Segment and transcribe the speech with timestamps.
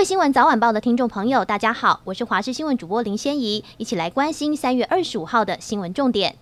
[0.00, 6.36] 各位新闻早晚报的听众朋友，大家好，我是华视新闻主播林仙怡，一起来关心三月二十五号的新闻重点。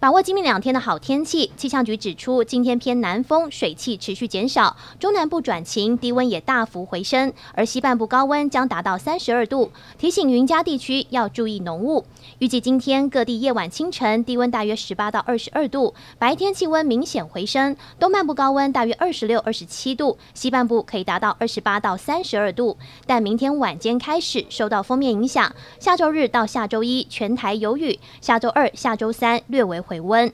[0.00, 12.04] 把握今明两天的好天气，气象局指出，今天偏南风，水汽持续减少，中南部转晴，低温也大幅回升，而西半部高温将达到三十二度，提醒云嘉地区要注意浓雾。
[12.38, 22.76] 预计今天各地夜晚清晨低温大约十八到二十二度，白天气温明显回升，东半部高温大约二十六、二十七度，西半部可以达到二十八到三十二度。
[23.04, 30.30] 但明天晚间开始受到锋面影响，下周日到下周一全台有雨，下周二、下周三略为回温。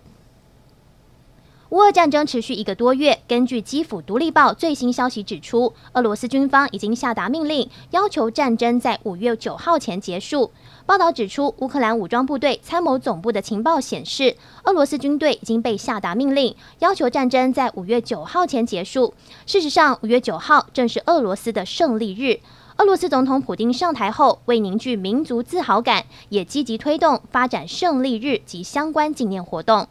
[1.71, 10.53] 乌俄战争持续一个多月，根据基辅独立报最新消息指出，俄罗斯军方已经下达命令，要求战争在五月九号前结束。
[10.87, 19.15] 报道指出，乌克兰武装部队参谋总部的情报显示，俄罗斯军队已经被下达命令，要求战争在五月九号前结束。
[19.45, 22.39] 事实上，五月九号正是俄罗斯的胜利日。
[22.77, 29.87] 俄罗斯总统普丁上台后，为凝聚民族自豪感，也积极推动发展胜利日及相关纪念活动。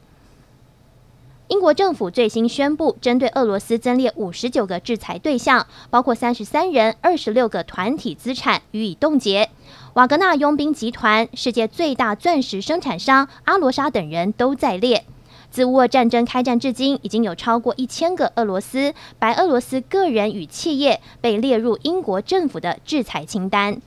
[1.48, 9.50] 英国政府最新宣布，针对俄罗斯增列五十九个制裁对象，包括三十三人、二十六个团体资产予以冻结。
[9.94, 15.06] 瓦格纳佣兵集团、世界最大钻石生产商阿罗莎等人都在列。
[15.54, 23.80] 自乌俄战争开战至今，已经有超过一千个俄罗斯、白俄罗斯个人与企业被列入英国政府的制裁清单。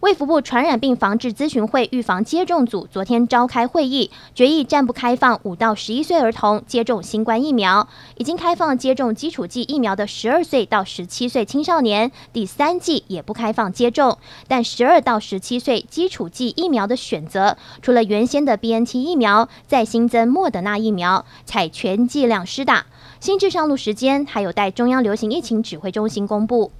[0.00, 7.88] 卫福部传染病防治咨询会预防接种组昨天召开会议，决议暂不开放五到十一岁儿童接种新冠疫苗。
[8.18, 14.18] 已经开放接种基础剂疫苗的十二岁到十七岁青少年，第三剂也不开放接种。
[14.46, 22.84] 但十二到十七岁基础剂疫苗的选择，除了原先的 BNT 疫苗，再新增莫德纳疫苗，采全剂量施打。
[23.18, 26.70] 新制上路时间还有待中央流行疫情指挥中心公布。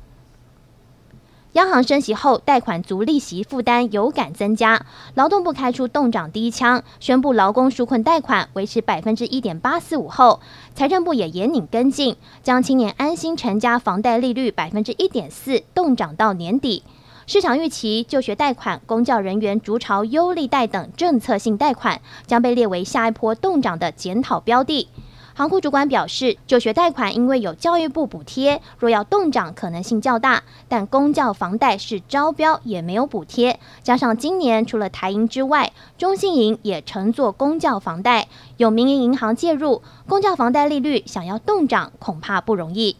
[1.56, 4.84] 央行升息后，贷款族利息负担有感增加。
[5.14, 10.40] 劳动部开出冻涨第一枪，宣布劳工纾困贷款维持百分之一点八四五后，
[10.74, 16.82] 财政部也严拧跟进，将青年安心成家房贷利率百分之一点四冻涨到年底。
[17.26, 24.88] 市场预期就学贷款、公教人员逐巢优利贷等政策性贷款将被列为下一波冻涨的检讨标的。
[25.36, 42.96] 行库主管表示，就学贷款因为有教育部补贴，若要动涨可能性较大，但公教房贷是招标也没有补贴，加上今年除了台银之外，中信银也承做公教房贷，有民营银行介入，公教房贷利率想要动涨恐怕不容易。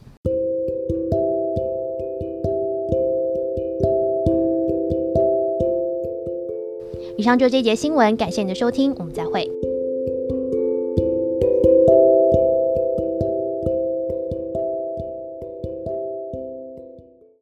[7.17, 9.56] 以上就这节新闻，感谢你的收听，我们再会。